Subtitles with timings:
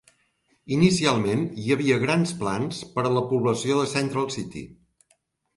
[0.77, 4.65] Inicialment, hi ha havia grans plans per a la població de Central City.